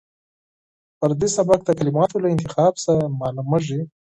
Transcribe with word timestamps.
فردي 0.99 1.27
سبک 1.37 1.59
د 1.65 1.69
کلماتو 1.79 2.21
له 2.23 2.27
انتخاب 2.35 2.73
څخه 2.85 3.03
معلومېږي. 3.21 3.81